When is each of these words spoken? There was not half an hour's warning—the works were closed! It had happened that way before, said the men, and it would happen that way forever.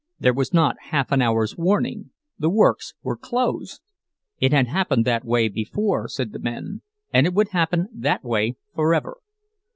There 0.19 0.33
was 0.33 0.51
not 0.51 0.77
half 0.89 1.11
an 1.11 1.21
hour's 1.21 1.55
warning—the 1.59 2.49
works 2.49 2.95
were 3.03 3.15
closed! 3.15 3.81
It 4.39 4.51
had 4.51 4.65
happened 4.65 5.05
that 5.05 5.23
way 5.23 5.47
before, 5.47 6.07
said 6.07 6.31
the 6.31 6.39
men, 6.39 6.81
and 7.13 7.27
it 7.27 7.35
would 7.35 7.49
happen 7.49 7.87
that 7.93 8.23
way 8.23 8.55
forever. 8.73 9.17